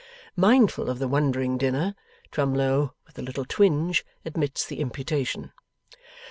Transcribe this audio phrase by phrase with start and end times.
[0.35, 1.93] Mindful of the wondering dinner,
[2.31, 5.51] Twemlow, with a little twinge, admits the imputation.